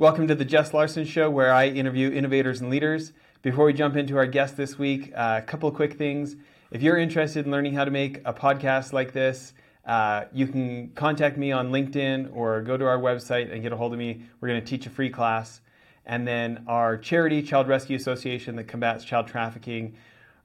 [0.00, 3.12] Welcome to the Jess Larson Show, where I interview innovators and leaders.
[3.42, 6.36] Before we jump into our guest this week, uh, a couple of quick things.
[6.70, 9.52] If you're interested in learning how to make a podcast like this,
[9.84, 13.76] uh, you can contact me on LinkedIn or go to our website and get a
[13.76, 14.22] hold of me.
[14.40, 15.60] We're going to teach a free class.
[16.06, 19.96] And then our charity, Child Rescue Association, that combats child trafficking.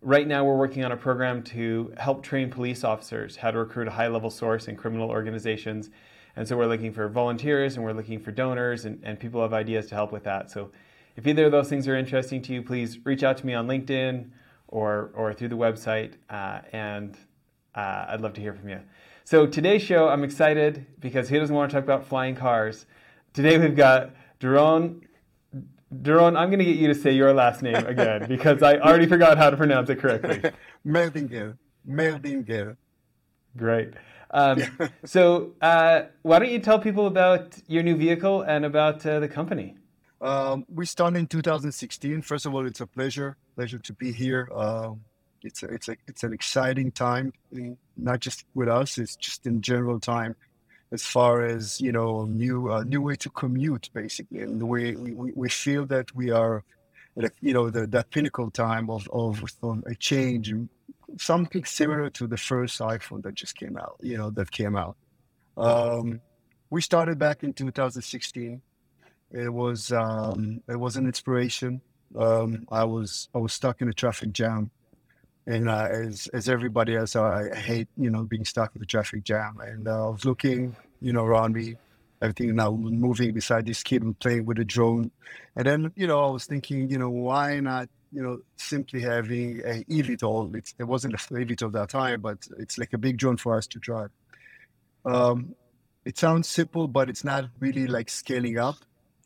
[0.02, 3.88] Right now, we're working on a program to help train police officers how to recruit
[3.88, 5.92] a high level source in criminal organizations.
[6.36, 9.54] And so we're looking for volunteers and we're looking for donors and, and people have
[9.54, 10.52] ideas to help with that.
[10.52, 10.72] So
[11.16, 13.68] if either of those things are interesting to you, please reach out to me on
[13.68, 14.30] LinkedIn
[14.68, 17.16] or, or through the website, uh, and
[17.76, 18.80] uh, I'd love to hear from you.
[19.24, 22.86] So today's show, I'm excited because who doesn't want to talk about flying cars?
[23.34, 25.02] Today we've got Doron.
[26.02, 29.06] Doron, I'm going to get you to say your last name again because I already
[29.06, 30.52] forgot how to pronounce it correctly.
[30.86, 31.58] Merdinger.
[31.88, 32.76] Merdinger.
[33.56, 33.94] Great.
[34.32, 34.64] Um,
[35.06, 39.28] so, uh, why don't you tell people about your new vehicle and about uh, the
[39.28, 39.76] company?
[40.22, 42.22] Um, we started in 2016.
[42.22, 44.50] First of all, it's a pleasure, pleasure to be here.
[44.54, 44.94] Uh,
[45.44, 47.34] it's a, it's a, it's an exciting time,
[47.98, 48.98] not just with us.
[48.98, 50.36] It's just in general time,
[50.92, 54.96] as far as you know, new uh, new way to commute, basically, and the way
[54.96, 56.64] we, we, feel that we are,
[57.18, 60.52] at a, you know, the, that pinnacle time of, of, of a change,
[61.18, 63.98] something similar to the first iPhone that just came out.
[64.02, 64.98] You know, that came out.
[65.58, 66.22] Um,
[66.70, 68.62] we started back in 2016
[69.32, 71.82] it was um, it was an inspiration.
[72.18, 74.72] Um, I was I was stuck in a traffic jam,
[75.46, 78.86] and uh, as as everybody else, I, I, hate you know being stuck in a
[78.86, 79.58] traffic jam.
[79.60, 81.76] And uh, I was looking you know around me,
[82.22, 85.12] everything now moving beside this kid and playing with a drone,
[85.56, 89.60] and then you know I was thinking you know why not you know simply having
[89.60, 90.56] a eVTOL.
[90.56, 93.68] It's, it wasn't a eVTOL that time, but it's like a big drone for us
[93.68, 94.10] to drive.
[95.04, 95.56] Um,
[96.06, 98.78] it sounds simple, but it's not really like scaling up.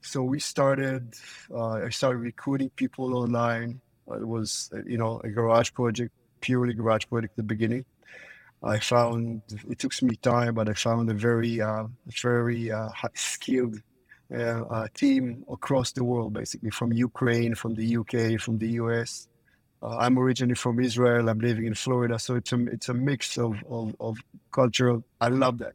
[0.01, 1.13] So we started,
[1.53, 3.81] uh, I started recruiting people online.
[4.07, 7.85] It was, you know, a garage project, purely garage project at the beginning.
[8.63, 11.85] I found, it took me time, but I found a very, uh,
[12.21, 13.81] very uh, skilled
[14.33, 19.27] uh, uh, team across the world, basically from Ukraine, from the UK, from the US.
[19.81, 21.29] Uh, I'm originally from Israel.
[21.29, 24.17] I'm living in Florida, so it's a it's a mix of of, of
[24.51, 25.03] cultural.
[25.21, 25.73] I love that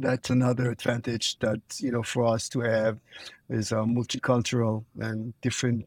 [0.00, 2.98] that's another advantage that you know for us to have
[3.50, 5.86] is uh, multicultural and different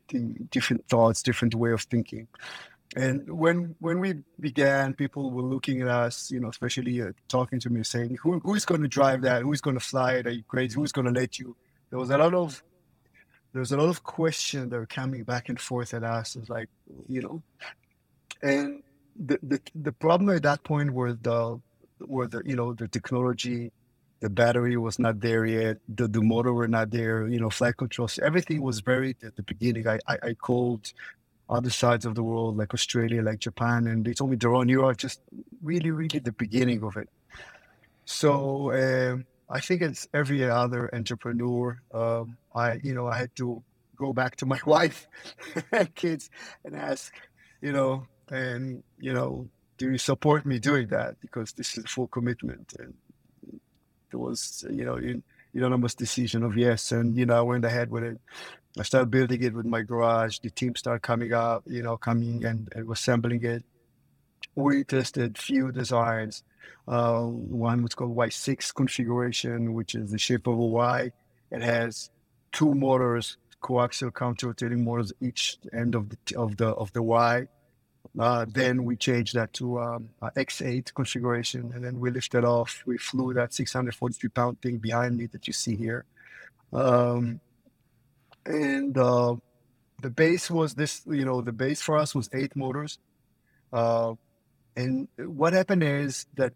[0.52, 2.28] different thoughts, different way of thinking.
[2.96, 7.60] And when when we began, people were looking at us, you know, especially uh, talking
[7.62, 9.44] to me, saying, Who, "Who's going to drive that?
[9.44, 10.28] Who's going to fly it?
[10.28, 10.76] Are you crazy?
[10.76, 11.56] Who's going to let you?"
[11.90, 12.62] There was a lot of
[13.54, 16.36] there was a lot of questions that were coming back and forth at us.
[16.36, 16.70] It's like,
[17.08, 17.42] you know,
[18.42, 18.84] and
[19.16, 21.62] the, the the problem at that point were the
[22.00, 23.72] were the you know the technology
[24.22, 25.78] the battery was not there yet.
[25.90, 27.28] The, the motor were not there.
[27.28, 28.20] You know, flight controls.
[28.20, 29.88] Everything was buried at the beginning.
[29.88, 30.94] I, I, I called
[31.52, 34.86] other sides of the world, like Australia, like Japan, and they told me, Doron, you
[34.86, 35.20] are just
[35.62, 37.10] really, really the beginning of it.
[38.06, 41.82] So um, I think it's every other entrepreneur.
[41.94, 43.62] Um, I, you know, I had to
[43.98, 45.08] go back to my wife
[45.72, 46.30] and kids
[46.64, 47.14] and ask,
[47.62, 51.20] you know, and you know, do you support me doing that?
[51.20, 52.74] Because this is full commitment.
[52.80, 52.94] And
[54.12, 54.98] it was, you know,
[55.54, 56.92] unanimous decision of yes.
[56.92, 58.20] And, you know, I went ahead with it.
[58.80, 60.40] I started building it with my garage.
[60.40, 63.64] The team started coming up, you know, coming and, and assembling it.
[64.56, 66.44] We tested few designs.
[66.88, 71.12] Uh, one was called Y6 configuration, which is the shape of a Y.
[71.52, 72.10] It has
[72.52, 77.48] two motors, coaxial counter-rotating motors each end of the of the of the Y.
[78.20, 82.84] Uh, then we changed that to um, X8 configuration, and then we lifted off.
[82.86, 86.06] We flew that 643 pound thing behind me that you see here.
[86.74, 87.40] Um,
[88.46, 89.36] and uh,
[90.02, 93.00] the base was this, you know, the base for us was eight motors.
[93.72, 94.16] Uh,
[94.76, 96.54] and what happened is that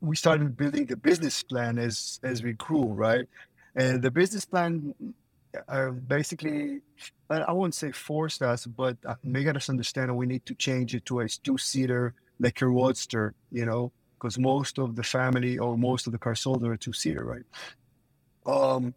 [0.00, 3.26] we started building the business plan as as we grew, right?
[3.74, 4.94] And the business plan
[5.68, 6.80] uh, basically,
[7.30, 10.94] I won't say forced us, but uh, make us understand that we need to change
[10.94, 15.58] it to a two seater, like a roadster, you know, because most of the family
[15.58, 17.44] or most of the cars sold are two seater, right?
[18.46, 18.94] Um,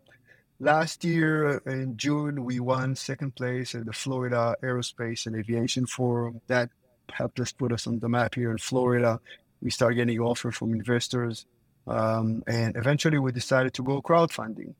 [0.59, 6.41] last year in June, we won second place at the Florida Aerospace and Aviation Forum.
[6.47, 6.69] That
[7.11, 9.19] helped us put us on the map here in Florida.
[9.61, 11.45] We started getting offers from investors.
[11.87, 14.73] Um, and eventually we decided to go crowdfunding.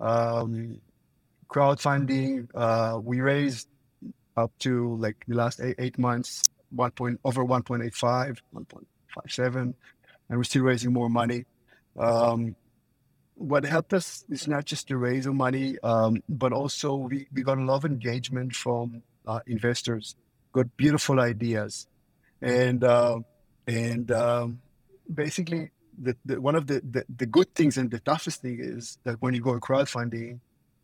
[0.00, 0.80] Um,
[1.48, 2.48] crowdfunding.
[2.54, 3.68] Uh, we raised
[4.36, 9.74] up to like the last eight, eight months, one point over 1.85, 1.57, and
[10.30, 11.44] we're still raising more money.
[11.98, 12.56] Um,
[13.34, 17.58] what helped us is not just to raise money, um, but also we, we got
[17.58, 20.16] a lot of engagement from uh, investors,
[20.52, 21.86] got beautiful ideas,
[22.40, 23.18] and uh,
[23.66, 24.60] and um,
[25.12, 28.98] basically the, the, one of the, the, the good things and the toughest thing is
[29.04, 30.40] that when you go crowdfunding,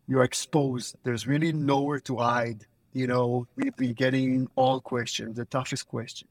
[0.08, 0.96] you're exposed.
[1.04, 2.66] There's really nowhere to hide.
[2.92, 6.28] You know, we've been getting all questions, the toughest question,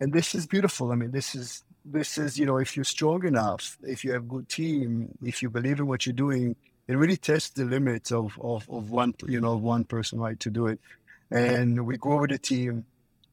[0.00, 0.90] and this is beautiful.
[0.90, 4.22] I mean, this is this is, you know, if you're strong enough, if you have
[4.22, 6.56] a good team, if you believe in what you're doing,
[6.88, 10.50] it really tests the limits of, of, of one, you know, one person, right, to
[10.50, 10.80] do it.
[11.30, 12.84] And we grow with the team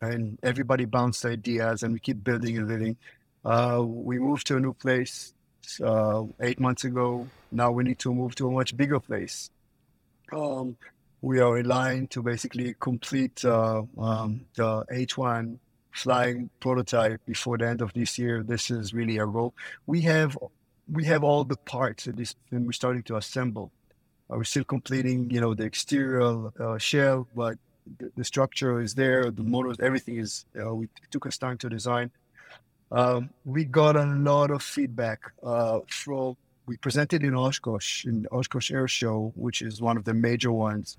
[0.01, 2.97] and everybody bounced ideas and we keep building and building.
[3.43, 5.33] Uh, we moved to a new place
[5.83, 7.27] uh, eight months ago.
[7.53, 9.51] Now we need to move to a much bigger place.
[10.31, 10.75] Um,
[11.21, 15.59] we are in line to basically complete uh, um, the H1
[15.91, 18.43] flying prototype before the end of this year.
[18.43, 19.53] This is really a goal.
[19.85, 20.37] We have
[20.91, 23.71] we have all the parts at this, and we're starting to assemble.
[24.29, 27.57] Uh, we're still completing, you know, the exterior uh, shell, but
[27.99, 29.31] the, the, structure is there.
[29.31, 30.45] The motors, everything is.
[30.59, 32.11] Uh, we took us time to design.
[32.91, 36.35] Um, we got a lot of feedback uh, from.
[36.65, 40.97] We presented in Oshkosh in Oshkosh Air Show, which is one of the major ones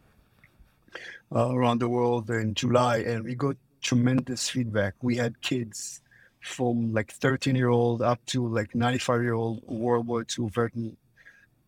[1.34, 4.94] uh, around the world in July, and we got tremendous feedback.
[5.02, 6.00] We had kids
[6.40, 10.96] from like 13 year old up to like 95 year old World War II veteran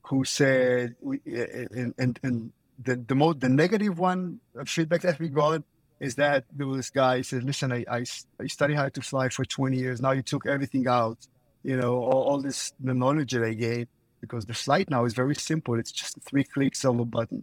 [0.02, 2.52] who said, we, and, and, and
[2.82, 5.62] the, the most, the negative one feedback that we got
[5.98, 8.04] is that there was this guy said, listen, I, I,
[8.38, 10.00] I studied how to fly for 20 years.
[10.00, 11.18] Now you took everything out,
[11.66, 13.88] you know, all, all this, the knowledge that I gained
[14.20, 15.74] because the flight now is very simple.
[15.74, 17.42] It's just three clicks of a button.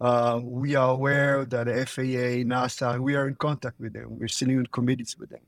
[0.00, 4.06] Uh, we are aware that the FAA, NASA, we are in contact with them.
[4.20, 5.40] We're sitting in committees with them.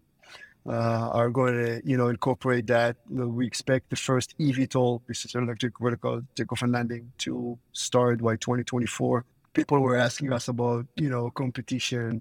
[0.69, 2.97] Uh, are going to, you know, incorporate that.
[3.09, 8.35] We expect the first eVTOL, this is electric vertical takeoff and landing, to start by
[8.35, 9.25] 2024.
[9.53, 12.21] People were asking us about, you know, competition,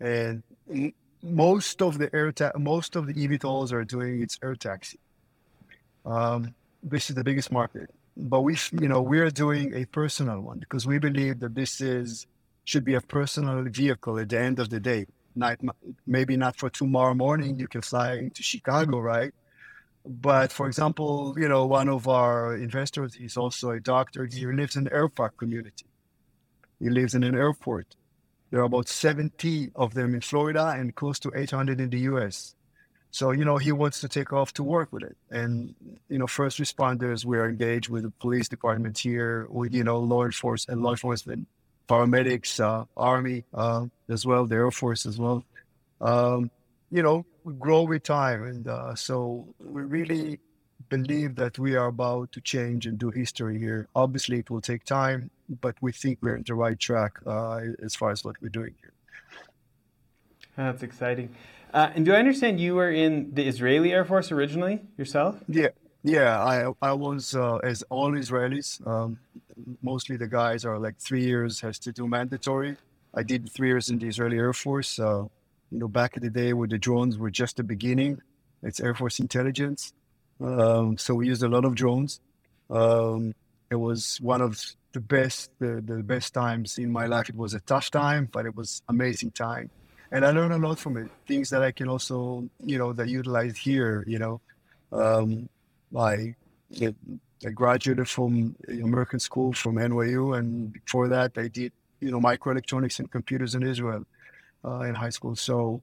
[0.00, 0.42] and
[1.24, 5.00] most of the air ta- most of the eVTOLs are doing its air taxi.
[6.04, 10.58] Um, this is the biggest market but we, you know, we're doing a personal one
[10.58, 12.26] because we believe that this is
[12.64, 15.06] should be a personal vehicle at the end of the day.
[15.36, 15.58] Not
[16.06, 17.58] maybe not for tomorrow morning.
[17.58, 19.34] You can fly to Chicago, right?
[20.06, 24.26] But for example, you know, one of our investors, he's also a doctor.
[24.26, 25.86] He lives in the airport community.
[26.78, 27.96] He lives in an airport.
[28.54, 32.54] There are about 70 of them in Florida and close to 800 in the US.
[33.10, 35.16] So, you know, he wants to take off to work with it.
[35.28, 35.74] And,
[36.08, 40.24] you know, first responders, we're engaged with the police department here, with, you know, law
[40.24, 41.48] enforcement, law enforcement,
[41.88, 45.42] paramedics, uh, army uh, as well, the Air Force as well.
[46.00, 46.48] Um,
[46.92, 48.44] you know, we grow with time.
[48.44, 50.38] And uh, so we really
[50.88, 53.88] believe that we are about to change and do history here.
[53.96, 57.94] Obviously, it will take time, but we think we're in the right track uh, as
[57.94, 58.92] far as what we're doing here.
[60.56, 61.34] That's exciting.
[61.72, 65.36] Uh, and do I understand you were in the Israeli Air Force originally yourself?
[65.48, 65.68] Yeah,
[66.04, 66.40] yeah.
[66.40, 68.86] I I was uh, as all Israelis.
[68.86, 69.18] Um,
[69.82, 72.76] mostly the guys are like three years has to do mandatory.
[73.12, 74.98] I did three years in the Israeli Air Force.
[74.98, 75.24] Uh,
[75.70, 78.20] you know, back in the day where the drones were just the beginning.
[78.62, 79.92] It's Air Force intelligence.
[80.40, 82.20] Um, so we used a lot of drones.
[82.70, 83.34] Um,
[83.74, 84.00] it was
[84.32, 84.52] one of
[84.96, 87.28] the best, the, the best times in my life.
[87.28, 89.68] It was a tough time, but it was amazing time
[90.14, 91.10] and I learned a lot from it.
[91.26, 94.04] Things that I can also, you know, that utilize here.
[94.06, 94.40] You know,
[94.92, 95.48] um,
[95.96, 96.36] I,
[97.52, 103.10] graduated from American school from NYU, and before that, I did, you know, microelectronics and
[103.10, 104.04] computers in Israel
[104.64, 105.34] uh, in high school.
[105.34, 105.82] So,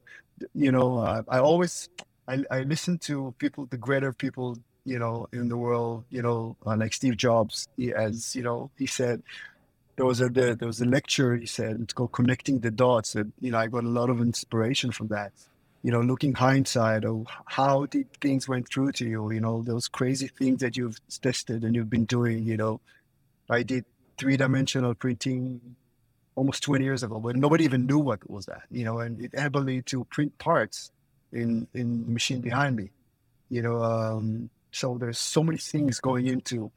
[0.53, 1.89] you know, I, I always
[2.25, 6.55] I, I listen to people, the greater people, you know, in the world, you know,
[6.65, 9.21] uh, like Steve Jobs, he, as you know, he said,
[10.01, 13.13] there was a there, there was a lecture he said it's called connecting the dots
[13.13, 15.31] and you know i got a lot of inspiration from that.
[15.83, 19.88] You know looking hindsight of how did things went through to you you know those
[19.88, 22.81] crazy things that you've tested and you've been doing you know.
[23.50, 23.85] I did
[24.17, 25.75] three-dimensional printing
[26.35, 29.33] almost 20 years ago but nobody even knew what was that you know and it
[29.33, 30.91] enabled me to print parts
[31.31, 32.89] in in the machine behind me.
[33.50, 36.71] You know um, so there's so many things going into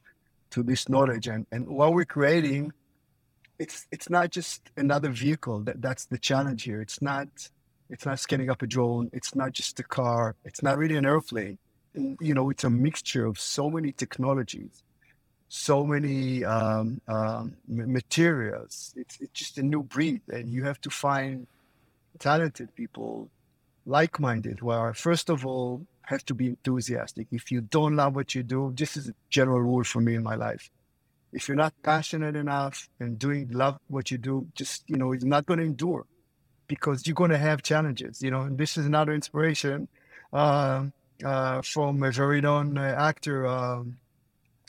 [0.50, 2.72] to this knowledge and and what we're creating
[3.58, 5.60] it's it's not just another vehicle.
[5.60, 6.80] That that's the challenge here.
[6.80, 7.28] It's not
[7.90, 9.10] it's not scaling up a drone.
[9.12, 10.34] It's not just a car.
[10.44, 11.58] It's not really an airplane.
[11.94, 14.82] You know, it's a mixture of so many technologies,
[15.48, 18.92] so many um, um, materials.
[18.96, 21.46] It's it's just a new breed, and you have to find
[22.18, 23.28] talented people,
[23.86, 27.28] like-minded, who are first of all have to be enthusiastic.
[27.30, 30.23] If you don't love what you do, this is a general rule for me in
[30.23, 30.70] my life.
[31.32, 35.25] If you're not passionate enough and doing love what you do, just you know, it's
[35.25, 36.06] not going to endure
[36.68, 38.23] because you're going to have challenges.
[38.23, 39.88] You know, and this is another inspiration
[40.32, 40.84] uh,
[41.25, 43.96] uh, from a very known uh, actor, um,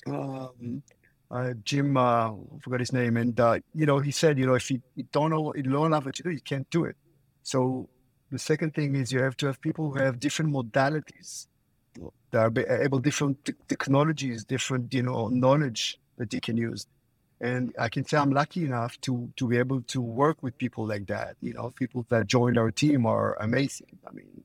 [0.08, 0.82] um,
[1.30, 1.98] uh, Jim.
[1.98, 4.82] Uh, I forgot his name, and uh, you know, he said, you know, if you,
[4.96, 6.96] you don't know, you don't love what you do, you can't do it.
[7.44, 7.90] So
[8.36, 11.48] the second thing is you have to have people who have different modalities
[12.32, 16.86] that are able different t- technologies, different you know knowledge that they can use.
[17.40, 20.86] And I can say I'm lucky enough to to be able to work with people
[20.86, 21.38] like that.
[21.42, 24.00] You know, people that joined our team are amazing.
[24.06, 24.44] I mean,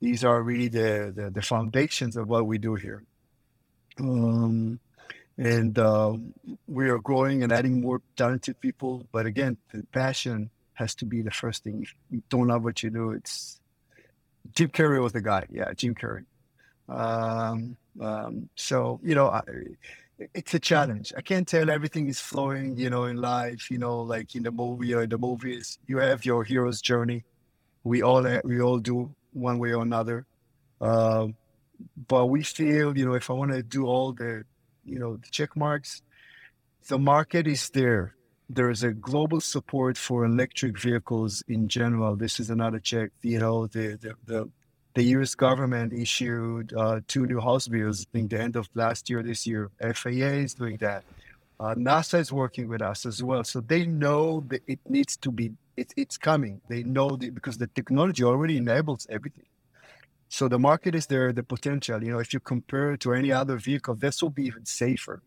[0.00, 3.02] these are really the the, the foundations of what we do here.
[3.98, 4.78] Um,
[5.36, 6.12] and uh,
[6.68, 9.08] we are growing and adding more talented people.
[9.10, 10.50] But again, the passion
[10.80, 11.82] has to be the first thing.
[11.82, 13.60] If you don't love what you do, it's
[14.54, 15.46] Jim Carrey was the guy.
[15.50, 16.24] Yeah, Jim Carrey.
[16.88, 19.42] Um, um, so you know, I,
[20.34, 21.12] it's a challenge.
[21.16, 22.76] I can't tell everything is flowing.
[22.76, 25.98] You know, in life, you know, like in the movie or in the movies, you
[25.98, 27.24] have your hero's journey.
[27.84, 30.26] We all we all do one way or another.
[30.80, 31.28] Uh,
[32.08, 34.44] but we feel, you know, if I want to do all the,
[34.84, 36.02] you know, the check marks,
[36.88, 38.14] the market is there
[38.52, 42.16] there is a global support for electric vehicles in general.
[42.16, 43.10] This is another check.
[43.22, 44.50] You know, the the the,
[44.94, 45.36] the U.S.
[45.36, 48.02] government issued uh, two new House bills.
[48.02, 49.70] I think the end of last year, this year.
[49.80, 51.04] FAA is doing that.
[51.60, 55.30] Uh, NASA is working with us as well, so they know that it needs to
[55.30, 55.52] be.
[55.76, 56.60] It, it's coming.
[56.68, 59.46] They know because the technology already enables everything.
[60.28, 62.02] So the market is there, the potential.
[62.02, 65.22] You know, if you compare it to any other vehicle, this will be even safer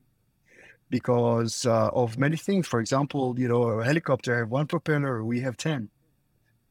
[0.93, 2.67] because uh, of many things.
[2.67, 5.89] For example, you know, a helicopter have one propeller, we have 10.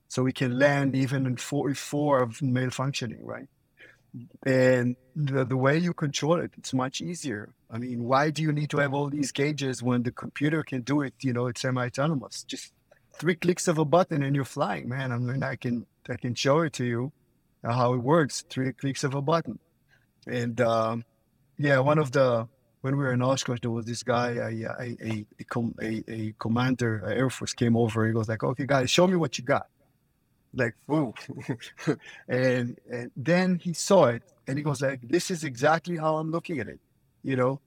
[0.06, 3.48] So we can land even in 44 of malfunctioning, right?
[4.46, 7.52] And the, the way you control it, it's much easier.
[7.68, 10.82] I mean, why do you need to have all these gauges when the computer can
[10.82, 11.14] do it?
[11.20, 12.44] You know, it's semi-autonomous.
[12.44, 12.72] Just
[13.18, 15.10] three clicks of a button and you're flying, man.
[15.10, 17.12] I mean, I can I can show it to you
[17.64, 18.44] how it works.
[18.48, 19.58] Three clicks of a button,
[20.28, 21.04] and um,
[21.58, 22.46] yeah, one of the
[22.82, 25.26] when we were in Oshkosh, there was this guy, a, a, a,
[25.80, 28.06] a, a commander, Air Force came over.
[28.06, 29.68] He goes like, okay, guys, show me what you got.
[30.52, 31.14] Like, whoa.
[32.28, 36.32] and, and then he saw it and he goes like, this is exactly how I'm
[36.32, 36.80] looking at it.
[37.22, 37.60] You know,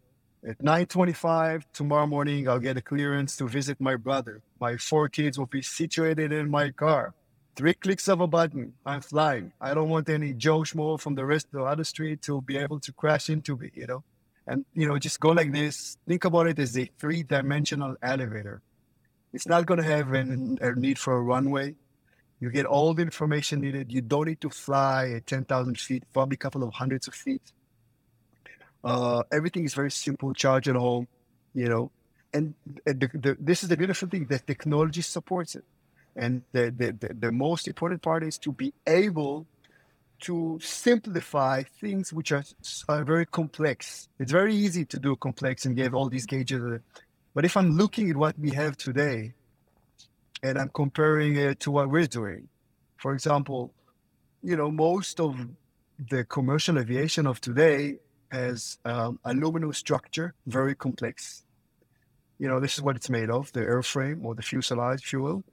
[0.45, 4.41] at 9.25 tomorrow morning, I'll get a clearance to visit my brother.
[4.59, 7.13] My four kids will be situated in my car.
[7.55, 9.53] Three clicks of a button, I'm flying.
[9.61, 12.57] I don't want any Joe Schmo from the rest of the other street to be
[12.57, 14.03] able to crash into me, you know?
[14.47, 15.97] And you know just go like this.
[16.07, 18.61] Think about it as a three-dimensional elevator.
[19.33, 21.75] It's not going to have an, a need for a runway.
[22.39, 23.91] You get all the information needed.
[23.91, 27.41] You don't need to fly at 10000 feet probably a couple of hundreds of feet.
[28.83, 31.07] Uh, everything is very simple charge at home
[31.55, 31.89] you know.
[32.33, 35.63] And the, the, this is the beautiful thing that technology supports it.
[36.15, 39.47] And the, the, the most important part is to be able
[40.21, 42.43] to simplify things which are,
[42.89, 44.07] are very complex.
[44.19, 46.79] It's very easy to do complex and give all these gauges.
[47.33, 49.33] But if I'm looking at what we have today
[50.41, 52.47] and I'm comparing it to what we're doing,
[52.97, 53.73] for example,
[54.41, 55.35] you know, most of
[56.09, 57.97] the commercial aviation of today
[58.31, 61.43] has um, aluminum structure, very complex.
[62.37, 65.43] You know, this is what it's made of, the airframe or the fuselage fuel.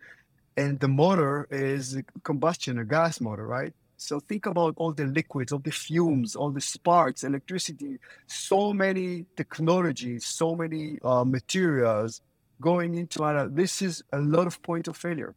[0.57, 3.73] And the motor is a combustion, a gas motor, right?
[4.03, 9.27] So think about all the liquids, all the fumes, all the sparks, electricity, so many
[9.37, 12.21] technologies, so many uh, materials
[12.61, 13.55] going into it.
[13.55, 15.35] This is a lot of point of failure.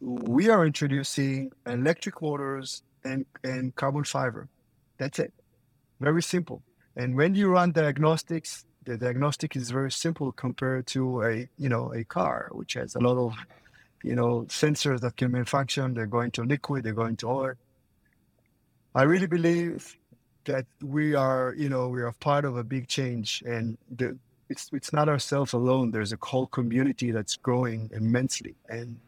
[0.00, 4.48] We are introducing electric motors and, and carbon fiber.
[4.98, 5.32] That's it.
[6.00, 6.62] Very simple.
[6.96, 11.92] And when you run diagnostics, the diagnostic is very simple compared to a you know
[11.92, 13.34] a car, which has a lot of
[14.02, 15.94] you know, sensors that can malfunction.
[15.94, 17.54] They're going to liquid, they're going to oil.
[18.94, 19.96] I really believe
[20.44, 24.16] that we are, you know, we are part of a big change, and the,
[24.48, 25.90] it's it's not ourselves alone.
[25.90, 28.98] There's a whole community that's growing immensely, and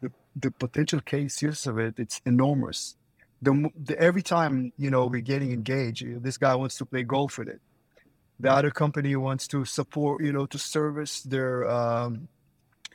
[0.00, 2.96] the, the potential case use of it it's enormous.
[3.42, 7.38] The, the, every time you know we're getting engaged, this guy wants to play golf
[7.38, 7.60] with it.
[8.40, 12.28] The other company wants to support, you know, to service their um,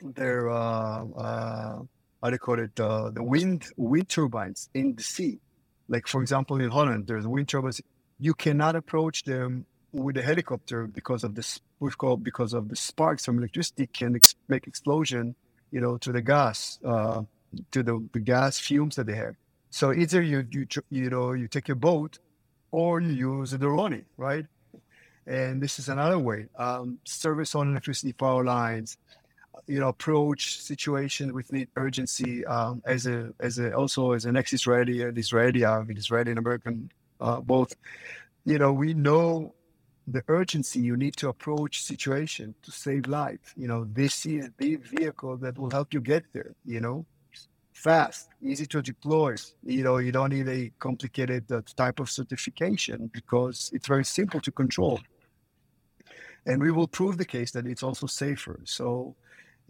[0.02, 1.78] their uh, uh,
[2.22, 5.38] how do you call it uh, the wind wind turbines in the sea.
[5.88, 7.80] Like for example, in Holland, there's wind turbines.
[8.18, 11.38] You cannot approach them with a helicopter because of.
[11.80, 15.34] We've because of the sparks from electricity can ex- make explosion.
[15.70, 17.22] You know, to the gas, uh,
[17.70, 19.36] to the, the gas fumes that they have.
[19.70, 22.18] So either you you you know you take a boat
[22.70, 24.46] or you use a drone, right?
[25.26, 26.46] And this is another way.
[26.58, 28.96] Um, service on electricity power lines,
[29.66, 34.36] you know, approach situation with need urgency um, as a as a also as an
[34.36, 36.90] ex-Israeli and Israeli, I mean Israeli and American
[37.20, 37.74] uh, both.
[38.44, 39.54] You know, we know
[40.06, 43.54] the urgency you need to approach situation to save life.
[43.56, 46.54] You know, this is the vehicle that will help you get there.
[46.64, 47.06] You know,
[47.72, 49.36] fast, easy to deploy.
[49.62, 54.40] You know, you don't need a complicated uh, type of certification because it's very simple
[54.40, 55.00] to control.
[56.46, 58.60] And we will prove the case that it's also safer.
[58.64, 59.14] So,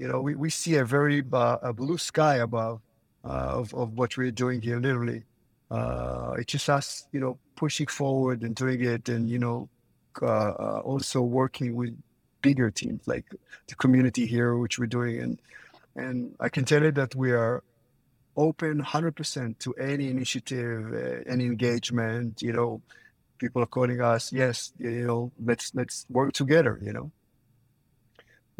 [0.01, 2.81] you know, we, we see a very uh, a blue sky above
[3.23, 5.25] uh, of, of what we're doing here, literally.
[5.71, 9.69] Uh, it's just us, you know, pushing forward and doing it and, you know,
[10.23, 11.95] uh, also working with
[12.41, 13.27] bigger teams like
[13.69, 15.21] the community here, which we're doing.
[15.21, 15.39] And,
[15.95, 17.63] and I can tell you that we are
[18.39, 22.81] open 100% to any initiative, uh, any engagement, you know,
[23.37, 27.11] people are calling us, yes, you know, let's, let's work together, you know.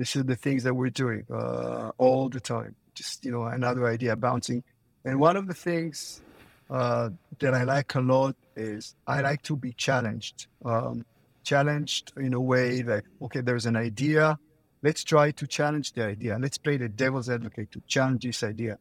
[0.01, 2.75] This is the things that we're doing uh, all the time.
[2.95, 4.65] Just, you know, another idea bouncing.
[5.05, 6.23] And one of the things
[6.71, 10.47] uh, that I like a lot is I like to be challenged.
[10.65, 11.05] Um,
[11.45, 14.39] challenged in a way that, okay, there's an idea.
[14.83, 16.39] Let's try to challenge the idea.
[16.41, 18.79] Let's play the devil's advocate to challenge this idea.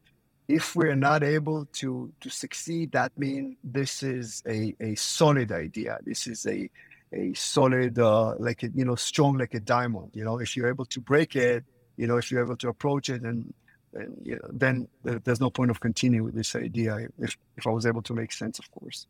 [0.47, 5.99] If we're not able to to succeed, that means this is a, a solid idea.
[6.05, 6.69] This is a
[7.13, 10.11] a solid, uh, like a, you know, strong like a diamond.
[10.13, 11.63] You know, if you're able to break it,
[11.97, 13.53] you know, if you're able to approach it, and,
[13.93, 17.07] and you know, then there's no point of continuing with this idea.
[17.19, 19.07] If if I was able to make sense, of course.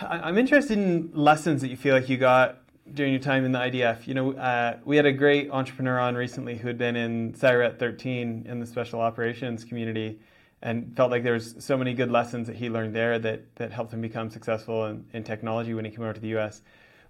[0.00, 2.58] I'm interested in lessons that you feel like you got
[2.92, 4.06] during your time in the IDF.
[4.06, 7.78] You know, uh, we had a great entrepreneur on recently who had been in Sayeret
[7.78, 10.18] 13 in the special operations community
[10.62, 13.92] and felt like there's so many good lessons that he learned there that, that helped
[13.92, 16.62] him become successful in, in technology when he came over to the US.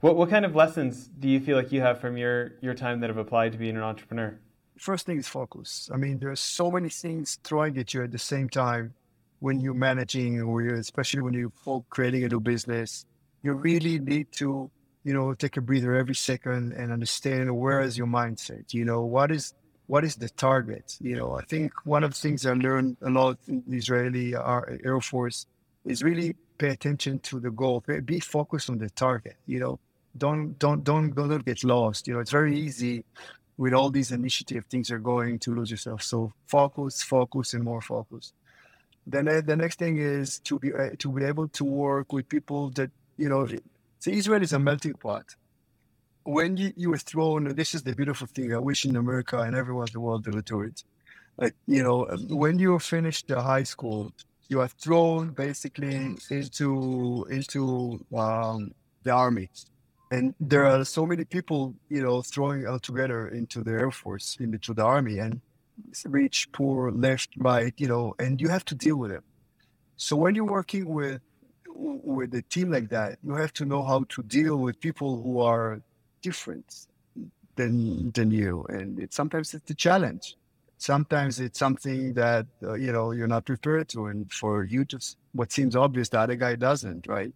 [0.05, 3.01] What what kind of lessons do you feel like you have from your your time
[3.01, 4.39] that have applied to being an entrepreneur?
[4.77, 5.89] First thing is focus.
[5.91, 8.93] I mean, there's so many things throwing at you at the same time
[9.39, 13.07] when you're managing, or you're, especially when you're creating a new business.
[13.43, 14.71] You really need to,
[15.05, 18.75] you know, take a breather every second and understand where is your mindset.
[18.75, 19.55] You know, what is
[19.87, 20.99] what is the target?
[21.01, 24.37] You know, I think one of the things I learned a lot in the Israeli
[24.37, 25.47] uh, Air Force
[25.87, 27.83] is really pay attention to the goal.
[28.05, 29.37] Be focused on the target.
[29.47, 29.81] You know,
[30.17, 32.07] don't don't don't don't get lost.
[32.07, 33.05] You know, it's very easy
[33.57, 36.03] with all these initiative things are going to lose yourself.
[36.03, 38.33] So focus, focus, and more focus.
[39.07, 42.71] Then the next thing is to be uh, to be able to work with people
[42.71, 43.47] that you know.
[44.01, 45.35] See, Israel is a melting pot.
[46.25, 48.55] When you, you were thrown, this is the beautiful thing.
[48.55, 50.83] I wish in America and everywhere in the world they would do it.
[51.37, 54.13] Like you know, when you finish the high school,
[54.49, 58.73] you are thrown basically into into um,
[59.03, 59.51] the army
[60.15, 64.37] and there are so many people, you know, throwing all together into the Air Force,
[64.39, 65.41] into the Army, and
[65.89, 69.25] it's rich, poor, left, right, you know, and you have to deal with it.
[69.97, 71.21] So when you're working with
[72.17, 75.41] with a team like that, you have to know how to deal with people who
[75.41, 75.81] are
[76.23, 76.69] different
[77.57, 77.75] than
[78.13, 80.37] than you, and it, sometimes it's a challenge.
[80.79, 85.17] Sometimes it's something that uh, you know you're not prepared to, and for you, just
[85.33, 87.33] what seems obvious, the other guy doesn't, right?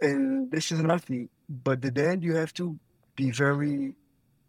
[0.00, 2.78] And this is another thing but at the end, you have to
[3.14, 3.94] be very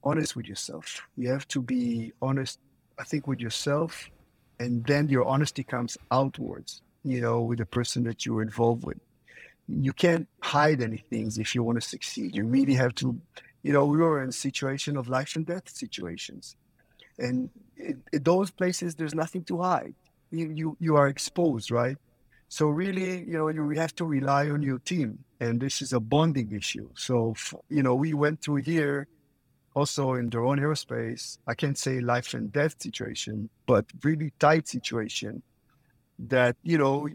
[0.03, 1.01] honest with yourself.
[1.17, 2.59] You have to be honest,
[2.97, 4.09] I think, with yourself,
[4.59, 6.81] and then your honesty comes outwards.
[7.03, 8.97] You know, with the person that you're involved with.
[9.67, 12.33] You can't hide anything if you want to succeed.
[12.33, 13.19] You really have to.
[13.61, 16.55] You know, we were in situation of life and death situations,
[17.19, 19.95] and in, in those places, there's nothing to hide.
[20.31, 21.97] You you you are exposed, right?
[22.53, 25.99] So really, you know, you have to rely on your team, and this is a
[25.99, 26.87] bonding issue.
[26.95, 27.33] So,
[27.67, 29.07] you know, we went through here
[29.73, 31.39] also in Doroni Aerospace.
[31.47, 35.41] I can't say life and death situation, but really tight situation.
[36.19, 37.09] That you know,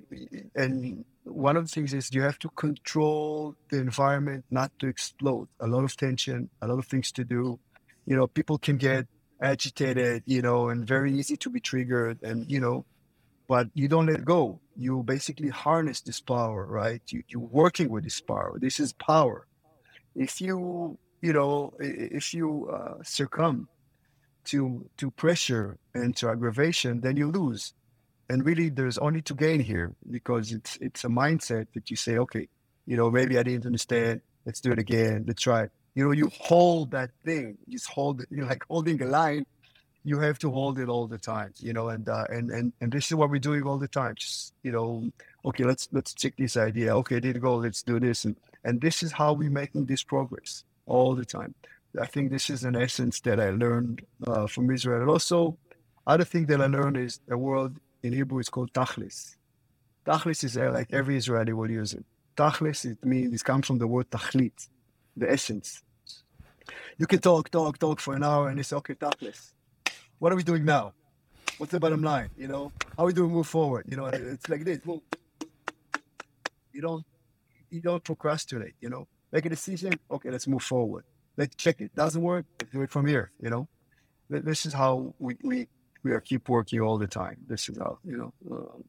[0.56, 5.46] and one of the things is you have to control the environment not to explode.
[5.60, 7.60] A lot of tension, a lot of things to do.
[8.06, 9.06] You know, people can get
[9.40, 12.86] agitated, you know, and very easy to be triggered, and you know,
[13.48, 14.60] but you don't let go.
[14.76, 17.00] You basically harness this power, right?
[17.08, 18.58] You, you're working with this power.
[18.60, 19.46] This is power.
[20.14, 23.68] If you, you know, if you uh, succumb
[24.46, 27.74] to to pressure and to aggravation, then you lose.
[28.30, 32.18] And really, there's only to gain here because it's it's a mindset that you say,
[32.18, 32.48] okay,
[32.86, 34.20] you know, maybe I didn't understand.
[34.44, 35.24] Let's do it again.
[35.26, 35.68] Let's try.
[35.94, 37.56] You know, you hold that thing.
[37.66, 38.24] You just hold.
[38.30, 39.46] You're like holding a line
[40.08, 42.92] you have to hold it all the time, you know, and uh, and and and
[42.92, 44.14] this is what we're doing all the time.
[44.16, 45.10] Just you know,
[45.44, 46.96] okay, let's let's check this idea.
[46.98, 47.56] Okay, did go.
[47.56, 51.54] Let's do this, and and this is how we're making this progress all the time.
[52.00, 55.00] I think this is an essence that I learned uh, from Israel.
[55.02, 55.58] And also,
[56.06, 59.36] other thing that I learned is a word in Hebrew is called tachlis.
[60.06, 62.04] Tachlis is uh, like every Israeli will use it.
[62.36, 64.68] Tachlis, it means it comes from the word tachlit,
[65.16, 65.82] the essence.
[66.98, 69.52] You can talk, talk, talk for an hour, and it's okay, tachlis.
[70.18, 70.94] What are we doing now?
[71.58, 72.30] What's the bottom line?
[72.36, 73.86] You know, how are we doing move forward?
[73.88, 74.78] You know, it's like this.
[74.84, 75.00] Move.
[76.72, 77.04] You don't,
[77.70, 78.74] you don't procrastinate.
[78.80, 79.94] You know, make a decision.
[80.10, 81.04] Okay, let's move forward.
[81.36, 81.94] Let's check it.
[81.94, 82.46] Doesn't work.
[82.72, 83.30] Do it from here.
[83.40, 83.68] You know,
[84.28, 85.68] this is how we we
[86.02, 87.38] we are keep working all the time.
[87.46, 88.32] This is how you know.
[88.50, 88.84] Um,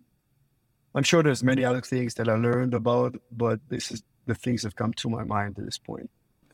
[0.96, 4.64] I'm sure there's many other things that I learned about, but this is the things
[4.64, 6.10] that come to my mind at this point.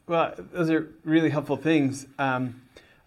[0.08, 2.06] Well, those are really helpful things.
[2.20, 2.62] Um,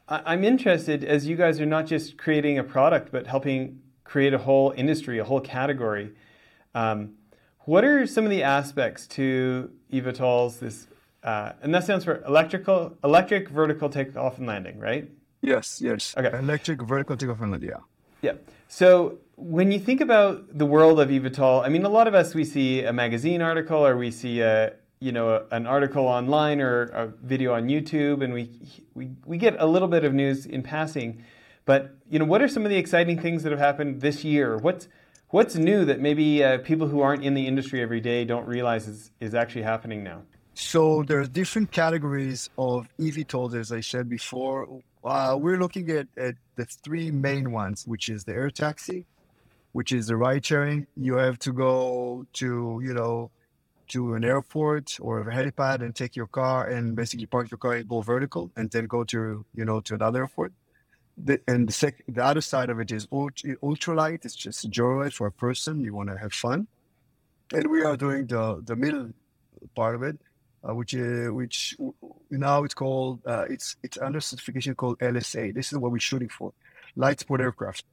[0.09, 4.33] I, am interested as you guys are not just creating a product, but helping create
[4.33, 6.13] a whole industry, a whole category.
[6.75, 7.15] Um,
[7.61, 10.89] what are some of the aspects to eVTOL's this?
[11.23, 15.11] Uh, and that stands for electrical, electric vertical takeoff and landing, right?
[15.43, 16.15] Yes, yes.
[16.17, 16.37] Okay.
[16.39, 17.71] Electric vertical takeoff and landing.
[17.71, 17.77] Yeah.
[18.23, 18.33] Yeah.
[18.69, 22.35] So when you think about the world of eVTOL, I mean, a lot of us
[22.35, 26.61] we see a magazine article or we see a you know a, an article online
[26.61, 28.51] or a video on YouTube, and we
[28.95, 31.25] we we get a little bit of news in passing.
[31.65, 34.57] But you know, what are some of the exciting things that have happened this year?
[34.57, 34.89] What's
[35.31, 38.89] what's new that maybe uh, people who aren't in the industry every day don't realize
[38.89, 40.23] is, is actually happening now?
[40.55, 44.83] So there are different categories of eVTOLs, as I said before.
[45.05, 49.07] Uh, we're looking at, at the three main ones, which is the air taxi,
[49.73, 50.89] which is the ride sharing.
[50.97, 53.31] You have to go to, you know,
[53.89, 57.75] to an airport or a helipad and take your car and basically park your car
[57.75, 60.53] and go vertical and then go to, you know, to another airport.
[61.17, 64.25] The, and the, sec- the other side of it is ultra, ultralight.
[64.25, 65.81] It's just joyride for a person.
[65.81, 66.69] You want to have fun.
[67.53, 69.11] And we are doing the, the middle
[69.75, 70.19] part of it,
[70.69, 71.77] uh, which is, which
[72.31, 75.55] now it's called, uh, it's, it's under certification called LSA.
[75.55, 76.53] This is what we're shooting for,
[76.95, 77.85] light sport aircraft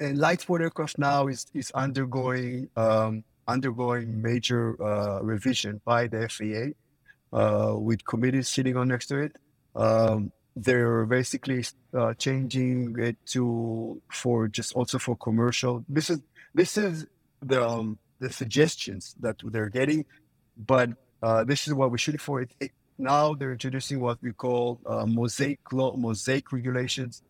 [0.00, 6.28] and light sport aircraft now is is undergoing um, undergoing major uh, revision by the
[6.28, 9.36] FAA uh, with committees sitting on next to it.
[9.74, 15.84] Um, they're basically uh, changing it to for just also for commercial.
[15.88, 16.20] This is
[16.54, 17.06] this is
[17.42, 20.04] the um, the suggestions that they're getting,
[20.56, 20.90] but
[21.22, 22.42] uh, this is what we're shooting for.
[22.42, 27.22] It, it, now they're introducing what we call uh, mosaic law, mosaic regulations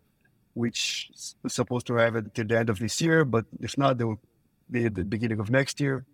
[0.55, 1.11] which
[1.44, 4.20] is supposed to have it the end of this year, but if not, they will
[4.74, 6.05] at the beginning of next year.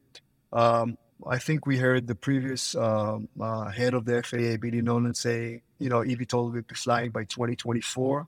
[0.53, 5.15] Um, I think we heard the previous um, uh, head of the FAA, Billy Nolen,
[5.15, 8.27] say, you know, eVTOL will be flying by 2024,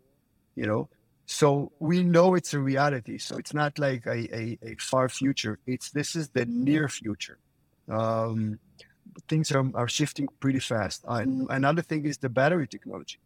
[0.56, 0.88] you know.
[1.26, 3.18] So we know it's a reality.
[3.18, 5.58] So it's not like a, a, a far future.
[5.66, 7.38] It's this is the near future.
[7.88, 8.58] Um,
[9.28, 11.04] things are, are shifting pretty fast.
[11.08, 13.18] And another thing is the battery technology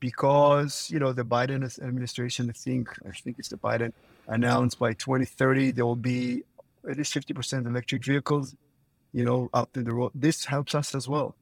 [0.00, 3.92] because you know the Biden administration, I think I think it's the Biden
[4.26, 6.42] announced by 2030 there will be
[6.88, 8.54] at least 50% electric vehicles,
[9.12, 10.12] you know, out in the road.
[10.14, 11.34] This helps us as well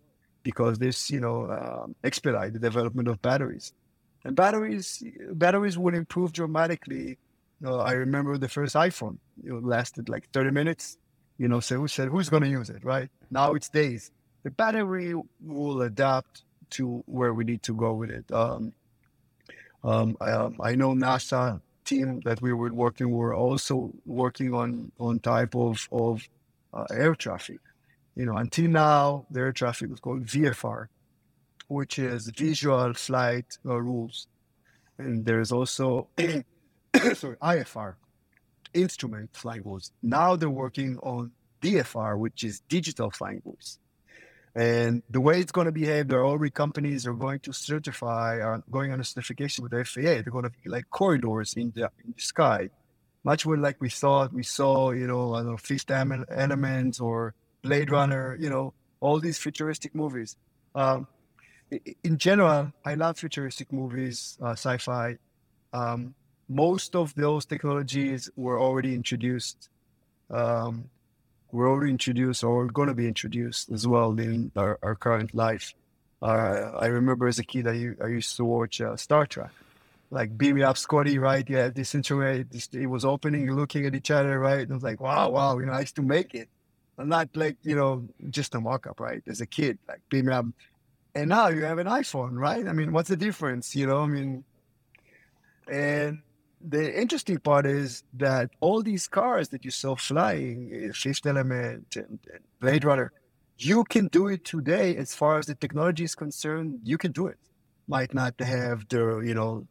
[0.45, 3.73] because this you know um, expedite the development of batteries,
[4.25, 7.19] and batteries batteries will improve dramatically.
[7.67, 10.99] I remember the first iPhone; it lasted like 30 minutes.
[11.39, 13.09] You know, so who said who's going to use it, right?
[13.31, 14.13] Now it's days.
[14.45, 18.31] The battery will adapt to where we need to go with it.
[18.31, 18.73] Um,
[19.83, 24.93] um, I, um, I, know NASA team that we were working were also working on
[24.99, 26.29] on type of of
[26.73, 27.61] uh, air traffic.
[28.17, 30.87] You know, until now, the air traffic was called VFR,
[31.69, 34.29] which is Visual Flight uh, Rules,
[34.99, 36.09] and there is also
[37.15, 37.95] sorry IFR,
[38.73, 39.93] Instrument Flight Rules.
[40.03, 43.79] Now they're working on DFR, which is Digital Flying Rules.
[44.57, 48.39] And the way it's going to behave, there are already companies are going to certify,
[48.39, 50.23] are going on a certification with the FAA.
[50.23, 52.71] They're going to be like corridors in the, in the sky,
[53.25, 54.33] much more like we thought.
[54.33, 59.19] We saw, you know, I don't know, Fifth Element or Blade Runner, you know, all
[59.19, 60.37] these futuristic movies.
[60.75, 61.09] Um,
[62.05, 65.19] in general, I love futuristic movies, uh, sci-fi.
[65.73, 66.15] Um,
[66.49, 69.69] most of those technologies were already introduced
[70.31, 70.91] um,
[71.55, 75.73] were already introduced or going to be introduced as well in our, our current life.
[76.21, 79.53] Uh, I remember as a kid, I, I used to watch uh, Star Trek,
[80.11, 81.49] like beam me up, Scotty, right?
[81.49, 84.61] Yeah, this intro, this, it was opening, looking at each other, right?
[84.61, 86.49] And I was like, wow, wow, you know, I used to make it.
[86.99, 89.23] And not like, you know, just a mock up, right?
[89.27, 90.47] As a kid, like beam me up.
[91.15, 92.67] And now you have an iPhone, right?
[92.67, 93.77] I mean, what's the difference?
[93.77, 94.45] You know, I mean,
[95.69, 96.23] And
[96.67, 101.97] the interesting part is that all these cars that you saw flying, eh, Fifth Element
[101.97, 103.13] and, and Blade Runner,
[103.59, 106.81] you can do it today as far as the technology is concerned.
[106.83, 107.39] You can do it.
[107.87, 109.67] Might not have the you know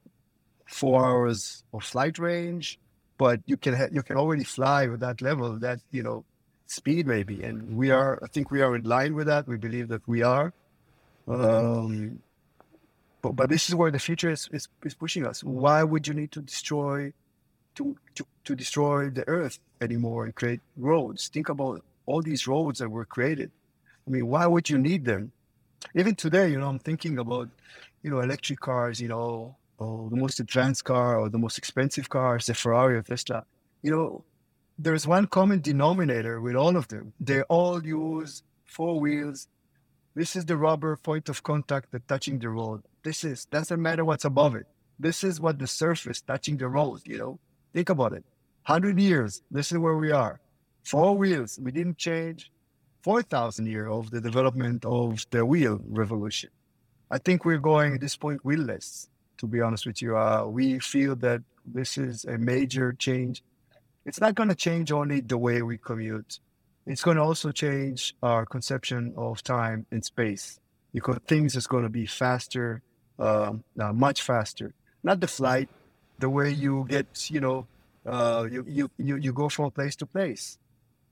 [0.67, 2.79] four hours of flight range,
[3.17, 6.23] but you can ha- you can already fly with that level, that you know
[6.67, 7.43] speed maybe.
[7.43, 9.47] And we are, I think we are in line with that.
[9.47, 10.53] We believe that we are.
[11.27, 12.19] Um,
[13.23, 15.43] but, but this is where the future is, is, is pushing us.
[15.43, 17.13] Why would you need to destroy
[17.75, 21.29] to, to, to destroy the earth anymore and create roads?
[21.29, 23.49] Think about all these roads that were created.
[24.05, 25.31] I mean, why would you need them?
[25.95, 27.49] Even today, you know, I'm thinking about,
[28.03, 32.09] you know, electric cars, you know, or the most advanced car or the most expensive
[32.09, 33.45] cars, the Ferrari or Tesla.
[33.81, 34.23] You know,
[34.77, 37.13] there's one common denominator with all of them.
[37.21, 39.47] They all use four wheels.
[40.13, 42.83] This is the rubber point of contact that touching the road.
[43.03, 44.65] This is doesn't matter what's above it.
[44.99, 47.39] This is what the surface touching the road, you know.
[47.73, 48.23] Think about it.
[48.63, 50.39] Hundred years, this is where we are.
[50.83, 51.59] Four wheels.
[51.61, 52.51] We didn't change
[53.01, 56.49] four thousand years of the development of the wheel revolution.
[57.11, 59.07] I think we're going at this point wheelless,
[59.39, 60.17] to be honest with you.
[60.17, 63.43] Uh, we feel that this is a major change.
[64.05, 66.39] It's not going to change only the way we commute.
[66.85, 70.59] It's going to also change our conception of time and space
[70.93, 72.81] because things is going to be faster,
[73.23, 74.73] uh, much faster.
[75.03, 75.69] Not the flight,
[76.19, 77.67] the way you get, you know,
[78.05, 80.57] uh, you, you, you, you go from place to place.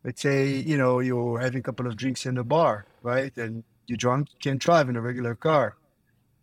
[0.04, 3.36] Let's say, you know, you're having a couple of drinks in the bar, right?
[3.38, 5.78] And you're drunk, you can't drive in a regular car.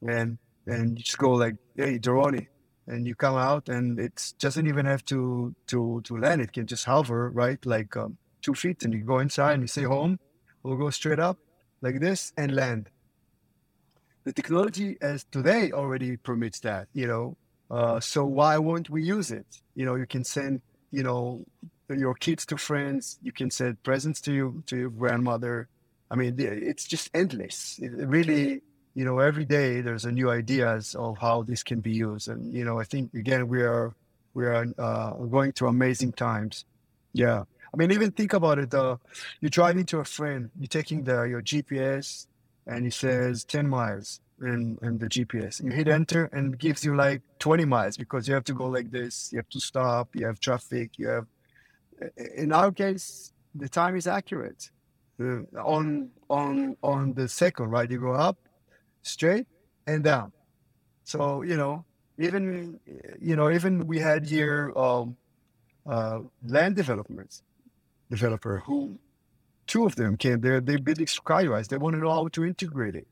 [0.07, 2.47] And, and you just go like, hey, Doroni.
[2.87, 6.41] And you come out and it doesn't even have to, to, to land.
[6.41, 7.65] It can just hover, right?
[7.67, 10.19] Like um, two feet and you go inside and you say home.
[10.63, 11.37] We'll go straight up
[11.83, 12.89] like this and land
[14.29, 17.35] the technology as today already permits that, you know.
[17.71, 19.47] Uh, so why won't we use it?
[19.75, 20.61] You know, you can send,
[20.91, 21.47] you know,
[21.89, 23.19] your kids to friends.
[23.23, 25.69] You can send presents to you to your grandmother.
[26.11, 27.79] I mean, it's just endless.
[27.83, 28.61] It really,
[28.95, 32.29] you know, every day there's a new ideas of how this can be used.
[32.29, 33.95] And you know, I think again we are
[34.35, 36.67] we are uh, going through amazing times.
[37.15, 38.75] Yeah, I mean, even think about it.
[38.75, 38.99] Uh,
[39.41, 40.51] you're driving to a friend.
[40.59, 42.27] You're taking the your GPS
[42.69, 45.63] and it says 10 miles in, in the GPS.
[45.65, 48.67] You hit enter and it gives you like 20 miles because you have to go
[48.67, 49.31] like this.
[49.33, 50.15] You have to stop.
[50.15, 50.99] You have traffic.
[50.99, 51.27] You have,
[52.37, 54.71] in our case, the time is accurate.
[55.21, 57.91] Uh, on on on the second, right?
[57.91, 58.39] You go up,
[59.03, 59.49] straight,
[59.85, 60.31] and down.
[61.03, 61.85] So you know,
[62.19, 62.79] even
[63.21, 65.17] you know, even we had here um,
[65.89, 67.43] uh, land developments
[68.11, 68.97] developer who
[69.69, 70.61] two of them came there.
[70.61, 71.69] They built skywise.
[71.69, 73.07] They want to know how to integrate it.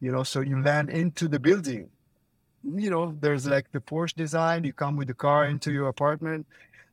[0.00, 1.90] You know, so you land into the building.
[2.62, 4.64] You know, there's like the Porsche design.
[4.64, 6.46] You come with the car into your apartment.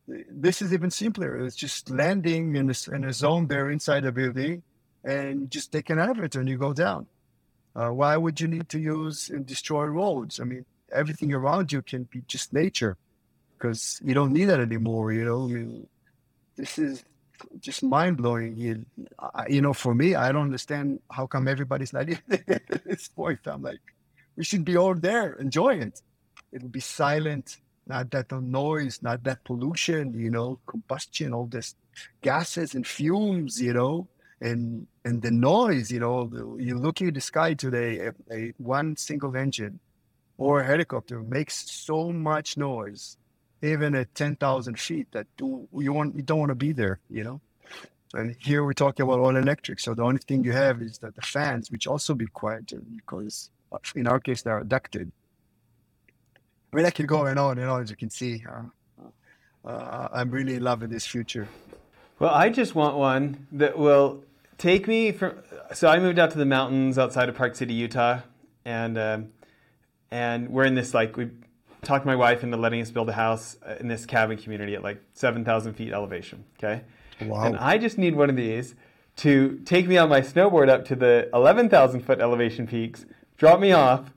[0.07, 1.45] This is even simpler.
[1.45, 4.63] It's just landing in a, in a zone there inside the building,
[5.03, 7.07] and just take an elevator and you go down.
[7.75, 10.39] Uh, why would you need to use and destroy roads?
[10.39, 12.95] I mean, everything around you can be just nature,
[13.53, 15.11] because you don't need that anymore.
[15.11, 15.87] You know, I mean,
[16.55, 17.03] this is
[17.59, 18.57] just mind blowing.
[18.57, 18.85] You,
[19.47, 23.39] you know, for me, I don't understand how come everybody's not at this point.
[23.45, 23.79] I'm like,
[24.35, 26.01] we should be all there enjoying it.
[26.51, 31.75] It'll be silent, not that noise, not that pollution, you know, combustion, all this
[32.21, 34.07] gases and fumes, you know,
[34.39, 36.29] and and the noise, you know.
[36.59, 39.79] You look at the sky today, a, a one single engine
[40.37, 43.17] or a helicopter makes so much noise
[43.61, 47.23] even at 10,000 feet that do, you want you don't want to be there, you
[47.23, 47.41] know.
[48.13, 51.15] And here we're talking about all electric, so the only thing you have is that
[51.15, 55.11] the fans, which also be quieter because uh, in our case they're ducted.
[56.71, 58.43] I mean, I can go on and on and on, as you can see.
[58.49, 61.47] Uh, uh, I'm really loving this future.
[62.19, 64.23] Well, I just want one that will
[64.57, 65.39] take me from.
[65.73, 68.21] So I moved out to the mountains outside of Park City, Utah,
[68.65, 69.29] and um,
[70.09, 71.29] and we're in this like we
[71.87, 74.83] talked my wife into letting us build a house uh, in this cabin community at
[74.83, 76.43] like 7,000 feet elevation.
[76.57, 76.83] Okay.
[77.21, 77.45] Wow.
[77.45, 78.75] And I just need one of these
[79.17, 83.05] to take me on my snowboard up to the 11,000 foot elevation peaks,
[83.37, 84.11] drop me off,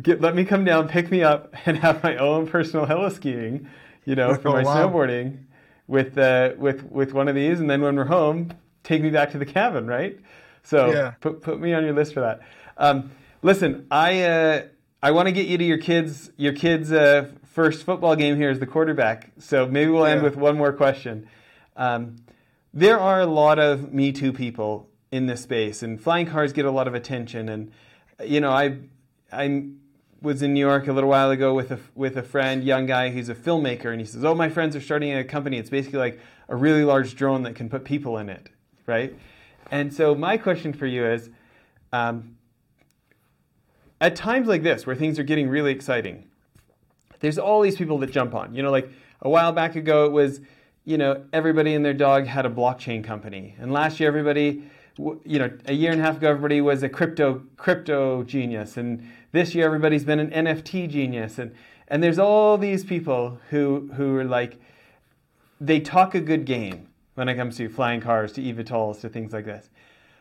[0.00, 3.68] get, let me come down, pick me up, and have my own personal heli skiing,
[4.04, 4.88] you know, for oh, my wow.
[4.88, 5.44] snowboarding
[5.86, 7.60] with, uh, with, with one of these.
[7.60, 10.18] And then when we're home, take me back to the cabin, right?
[10.64, 11.10] So yeah.
[11.20, 12.40] put, put me on your list for that.
[12.78, 14.62] Um, listen, I, uh,
[15.02, 18.50] I want to get you to your kids your kids' uh, first football game here
[18.50, 19.32] as the quarterback.
[19.38, 20.14] So maybe we'll yeah.
[20.14, 21.28] end with one more question.
[21.76, 22.16] Um,
[22.72, 26.66] there are a lot of Me Too people in this space, and flying cars get
[26.66, 27.48] a lot of attention.
[27.48, 27.72] And
[28.24, 28.78] you know, I
[29.32, 29.80] I'm
[30.20, 33.10] was in New York a little while ago with a with a friend, young guy
[33.10, 35.58] who's a filmmaker, and he says, "Oh, my friends are starting a company.
[35.58, 38.50] It's basically like a really large drone that can put people in it,
[38.86, 39.14] right?"
[39.70, 41.28] And so my question for you is,
[41.92, 42.36] um,
[44.02, 46.26] at times like this, where things are getting really exciting,
[47.20, 48.54] there's all these people that jump on.
[48.54, 48.90] You know, like
[49.22, 50.40] a while back ago, it was,
[50.84, 54.64] you know, everybody and their dog had a blockchain company, and last year everybody
[55.24, 59.10] you know, a year and a half ago, everybody was a crypto crypto genius, and
[59.32, 61.54] this year everybody's been an NFT genius, and
[61.88, 64.60] and there's all these people who who are like,
[65.60, 69.32] they talk a good game when it comes to flying cars, to eVTOLs, to things
[69.32, 69.70] like this.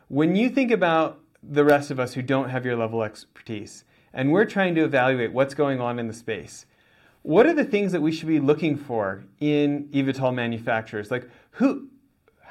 [0.07, 4.31] When you think about the rest of us who don't have your level expertise, and
[4.31, 6.65] we're trying to evaluate what's going on in the space,
[7.23, 11.11] what are the things that we should be looking for in eVTOL manufacturers?
[11.11, 11.89] Like who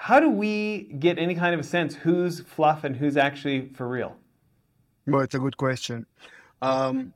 [0.01, 3.87] how do we get any kind of a sense who's fluff and who's actually for
[3.87, 4.17] real?
[5.07, 6.07] Well, it's a good question.
[6.63, 7.13] Um,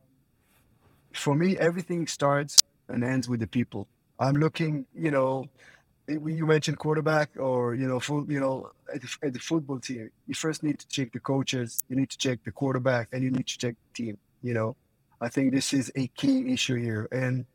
[1.12, 3.88] for me, everything starts and ends with the people.
[4.18, 5.46] I'm looking, you know,
[6.08, 10.10] you mentioned quarterback or you know, full, you know, at the, at the, football team.
[10.26, 13.30] You first need to check the coaches, you need to check the quarterback, and you
[13.30, 14.18] need to check the team.
[14.42, 14.76] You know,
[15.20, 17.46] I think this is a key issue here, and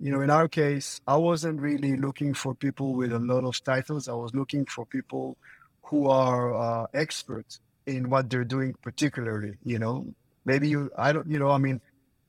[0.00, 3.62] you know, in our case, I wasn't really looking for people with a lot of
[3.64, 4.08] titles.
[4.08, 5.36] I was looking for people
[5.84, 9.54] who are uh, experts in what they're doing, particularly.
[9.64, 10.06] You know,
[10.44, 11.80] maybe you, I don't, you know, I mean,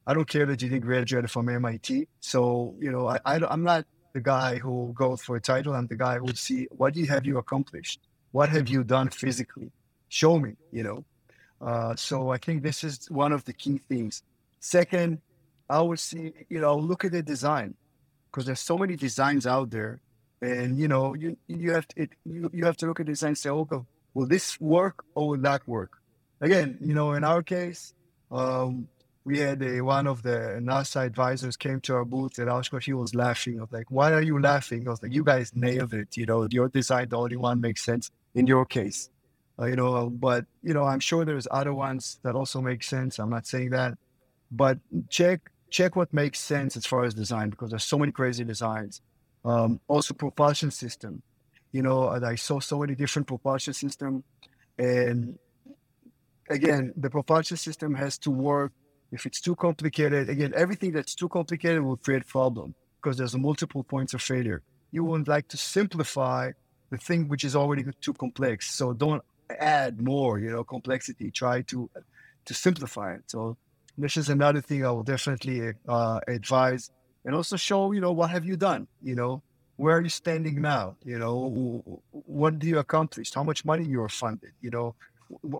[0.07, 2.07] I don't care that you didn't graduate from MIT.
[2.19, 3.85] So, you know, I, I I'm not
[4.15, 5.75] the guy who goes for a title.
[5.75, 7.99] I'm the guy who would see what you have you accomplished,
[8.31, 9.69] what have you done physically.
[10.07, 11.03] Show me, you know.
[11.61, 14.23] Uh, so I think this is one of the key things.
[14.61, 15.19] Second,
[15.69, 17.75] I would see, you know, look at the design
[18.27, 19.99] because there's so many designs out there,
[20.41, 23.11] and you know, you you have to it, you, you have to look at the
[23.11, 23.81] design and say, okay,
[24.13, 25.93] will this work or will that work?
[26.39, 27.93] Again, you know, in our case,
[28.31, 28.87] um,
[29.25, 32.85] we had a one of the NASA advisors came to our booth at Oshkosh.
[32.85, 33.57] He was laughing.
[33.57, 36.15] I was like, "Why are you laughing?" I was like, "You guys nailed it.
[36.15, 39.09] You know, your design, the only one makes sense in your case."
[39.59, 43.17] Uh, you know, but you know, I'm sure there's other ones that also make sense.
[43.17, 43.97] I'm not saying that,
[44.51, 44.77] but
[45.09, 49.01] check check what makes sense as far as design because there's so many crazy designs.
[49.43, 51.23] Um, also propulsion system.
[51.71, 54.23] You know, I saw so many different propulsion system,
[54.77, 55.39] and
[56.49, 58.71] again, the propulsion system has to work.
[59.15, 63.83] If it's too complicated, again, everything that's too complicated will create problem because there's multiple
[63.93, 64.61] points of failure.
[64.91, 66.51] You would like to simplify
[66.91, 68.57] the thing which is already too complex.
[68.79, 69.23] So don't
[69.59, 71.31] add more, you know, complexity.
[71.31, 71.89] Try to
[72.47, 73.23] to simplify it.
[73.27, 73.57] So
[73.97, 76.91] this is another thing I will definitely uh, advise,
[77.23, 78.81] and also show you know what have you done.
[79.01, 79.33] You know
[79.77, 80.97] where are you standing now?
[81.03, 81.35] You know
[82.11, 83.33] what do you accomplish?
[83.33, 84.51] How much money you are funded?
[84.61, 84.87] You know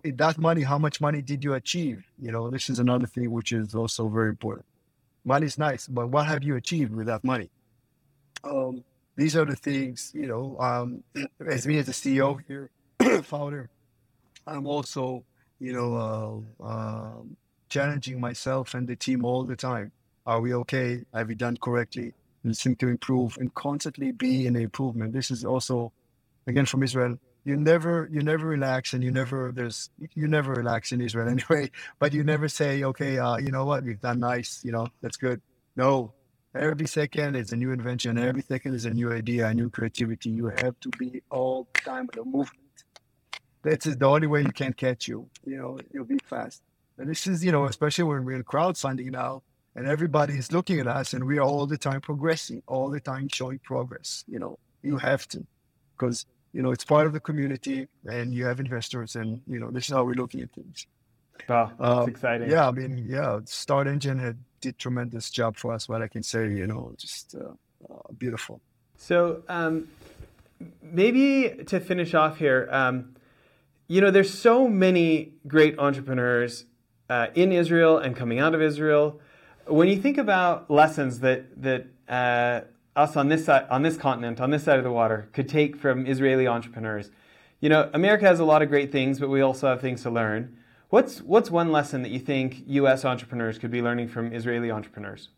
[0.04, 2.04] that money, how much money did you achieve?
[2.20, 4.66] You know this is another thing which is also very important.
[5.24, 7.50] Money is nice, but what have you achieved with that money?
[8.44, 8.84] Um,
[9.16, 10.56] these are the things you know.
[10.58, 11.02] Um,
[11.46, 12.70] as me as a CEO here,
[13.22, 13.68] founder,
[14.46, 15.24] I'm also
[15.58, 17.36] you know uh, um,
[17.68, 19.92] challenging myself and the team all the time.
[20.26, 21.02] Are we okay?
[21.14, 22.12] Have we done correctly?
[22.42, 25.12] Listen to improve and constantly be in improvement.
[25.12, 25.92] This is also,
[26.46, 27.18] again, from Israel.
[27.46, 31.70] You never, you never relax, and you never there's you never relax in Israel anyway.
[32.00, 35.16] But you never say, okay, uh, you know what, we've done nice, you know, that's
[35.16, 35.40] good.
[35.76, 36.12] No,
[36.56, 38.18] every second is a new invention.
[38.18, 40.30] Every second is a new idea, a new creativity.
[40.30, 42.76] You have to be all the time in the movement.
[43.62, 45.28] That's the only way you can catch you.
[45.44, 46.62] You know, you'll be fast.
[46.98, 49.42] And this is, you know, especially when we're in crowdfunding now
[49.76, 53.00] and everybody is looking at us and we are all the time progressing, all the
[53.00, 54.24] time showing progress.
[54.26, 55.46] You know, you have to
[55.96, 56.26] because,
[56.56, 59.84] you know, it's part of the community and you have investors and, you know, this
[59.88, 60.86] is how we're looking at things.
[61.50, 62.50] Wow, that's um, exciting.
[62.50, 65.86] Yeah, I mean, yeah, StartEngine had did tremendous job for us.
[65.86, 67.52] What I can say, you know, just uh,
[67.92, 68.62] uh, beautiful.
[68.96, 69.88] So um,
[70.80, 73.16] maybe to finish off here, um,
[73.86, 76.64] you know, there's so many great entrepreneurs
[77.10, 79.20] uh, in Israel and coming out of Israel.
[79.66, 82.62] When you think about lessons that that uh,
[82.96, 85.76] us on this side, on this continent, on this side of the water, could take
[85.76, 87.10] from Israeli entrepreneurs,
[87.60, 90.10] you know, America has a lot of great things, but we also have things to
[90.10, 90.56] learn.
[90.88, 93.04] What's what's one lesson that you think U.S.
[93.04, 95.30] entrepreneurs could be learning from Israeli entrepreneurs?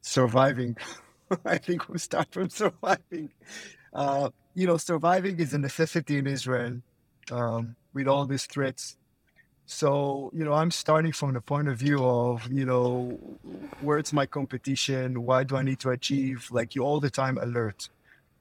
[0.00, 0.76] Surviving.
[1.44, 3.30] I think we start from surviving.
[3.92, 6.80] Uh, you know, surviving is a necessity in Israel
[7.30, 8.96] um, with all these threats
[9.66, 13.18] so, you know, I'm starting from the point of view of, you know,
[13.80, 15.24] where's my competition?
[15.24, 16.48] Why do I need to achieve?
[16.52, 17.88] Like you all the time alert.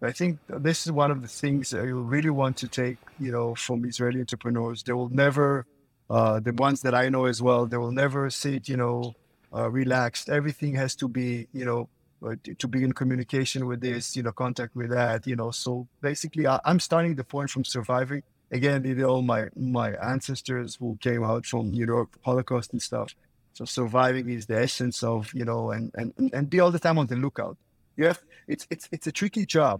[0.03, 3.31] I think this is one of the things that you really want to take, you
[3.31, 4.83] know, from Israeli entrepreneurs.
[4.83, 5.65] They will never,
[6.11, 9.15] uh, the ones that I know as well, they will never sit, you know,
[9.51, 10.29] uh, relaxed.
[10.29, 11.89] Everything has to be, you know,
[12.23, 15.49] uh, to be in communication with this, you know, contact with that, you know.
[15.49, 18.21] So basically, I, am starting the point from surviving.
[18.57, 23.09] Again, you know, my my ancestors who came out from you know Holocaust and stuff.
[23.57, 26.97] So surviving is the essence of you know, and and and be all the time
[27.01, 27.57] on the lookout.
[27.97, 29.77] You have it's it's it's a tricky job.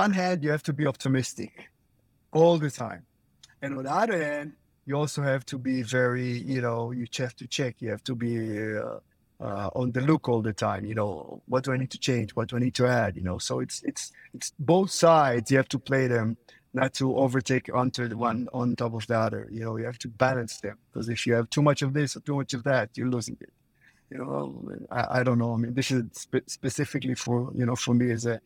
[0.00, 1.52] One hand, you have to be optimistic
[2.32, 3.02] all the time,
[3.62, 4.48] and on the other hand,
[4.86, 7.76] you also have to be very, you know, you have to check.
[7.80, 8.32] You have to be
[8.76, 8.98] uh,
[9.40, 10.84] uh, on the look all the time.
[10.84, 12.28] You know, what do I need to change?
[12.36, 13.16] What do I need to add?
[13.16, 15.50] You know, so it's it's it's both sides.
[15.50, 16.36] You have to play them,
[16.74, 19.48] not to overtake onto the one on top of the other.
[19.50, 22.16] You know, you have to balance them because if you have too much of this
[22.16, 23.52] or too much of that, you're losing it.
[24.10, 25.54] You know, I, I don't know.
[25.54, 28.40] I mean, this is spe- specifically for you know for me as a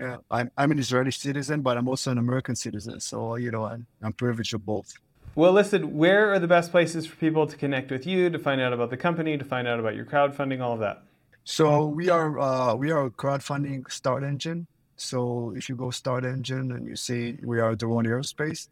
[0.00, 3.00] yeah, I'm I'm an Israeli citizen, but I'm also an American citizen.
[3.00, 4.94] So you know, I'm I'm privileged of both.
[5.34, 8.60] Well, listen, where are the best places for people to connect with you, to find
[8.60, 11.02] out about the company, to find out about your crowdfunding, all of that?
[11.44, 14.66] So we are uh, we are a crowdfunding StartEngine.
[14.96, 18.68] So if you go StartEngine and you see we are Doroni Aerospace,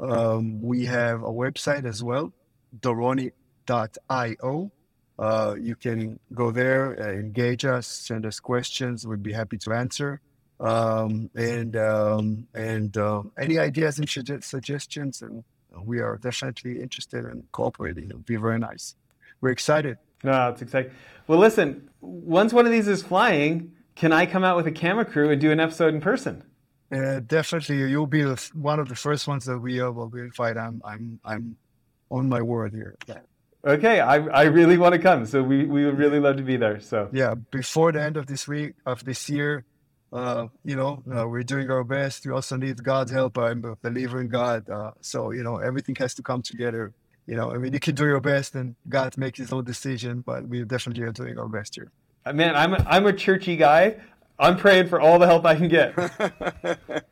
[0.00, 2.32] um, we have a website as well,
[2.80, 4.70] doroni.io.
[5.18, 9.06] Uh, you can go there, uh, engage us, send us questions.
[9.06, 10.20] We'd be happy to answer.
[10.58, 15.44] Um, and um, and uh, any ideas and suggestions and
[15.84, 18.10] we are definitely interested in cooperating.
[18.10, 18.94] It would be very nice.
[19.40, 19.98] We're excited.
[20.22, 20.92] No, it's exciting.
[21.26, 25.04] Well, listen, once one of these is flying, can I come out with a camera
[25.04, 26.44] crew and do an episode in person?
[26.90, 30.56] Uh, definitely, you'll be one of the first ones that we uh, will invite.
[30.58, 31.56] I'm, I'm, I'm
[32.10, 32.96] on my word here.
[33.06, 33.20] Yeah.
[33.64, 36.56] Okay, I, I really want to come, so we, we would really love to be
[36.56, 36.80] there.
[36.80, 39.64] So yeah, before the end of this week of this year,
[40.12, 42.26] uh, you know, uh, we're doing our best.
[42.26, 43.38] We also need God's help.
[43.38, 44.68] I'm a believer in God.
[44.68, 46.92] Uh, so, you know, everything has to come together.
[47.26, 50.22] You know, I mean, you can do your best and God makes his own decision,
[50.26, 51.90] but we definitely are doing our best here.
[52.26, 53.96] Man, I'm a, I'm a churchy guy.
[54.38, 55.94] I'm praying for all the help I can get.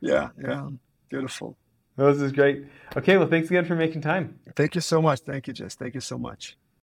[0.00, 0.68] yeah, yeah.
[1.08, 1.56] Beautiful.
[1.96, 2.66] This is great.
[2.96, 4.38] Okay, well, thanks again for making time.
[4.56, 5.20] Thank you so much.
[5.20, 5.74] Thank you, Jess.
[5.74, 6.56] Thank you so much.